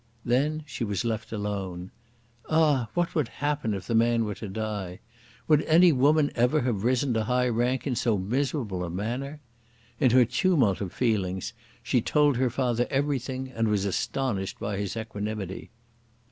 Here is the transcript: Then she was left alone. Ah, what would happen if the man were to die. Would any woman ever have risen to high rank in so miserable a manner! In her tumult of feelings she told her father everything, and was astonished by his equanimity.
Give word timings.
Then 0.25 0.63
she 0.65 0.83
was 0.83 1.05
left 1.05 1.31
alone. 1.31 1.91
Ah, 2.49 2.87
what 2.95 3.13
would 3.13 3.27
happen 3.27 3.75
if 3.75 3.85
the 3.85 3.93
man 3.93 4.25
were 4.25 4.33
to 4.33 4.49
die. 4.49 4.99
Would 5.47 5.61
any 5.65 5.91
woman 5.91 6.31
ever 6.33 6.61
have 6.61 6.83
risen 6.83 7.13
to 7.13 7.25
high 7.25 7.47
rank 7.49 7.85
in 7.85 7.95
so 7.95 8.17
miserable 8.17 8.83
a 8.83 8.89
manner! 8.89 9.41
In 9.99 10.09
her 10.09 10.25
tumult 10.25 10.81
of 10.81 10.91
feelings 10.91 11.53
she 11.83 12.01
told 12.01 12.37
her 12.37 12.49
father 12.49 12.87
everything, 12.89 13.51
and 13.51 13.67
was 13.67 13.85
astonished 13.85 14.59
by 14.59 14.77
his 14.77 14.97
equanimity. 14.97 15.69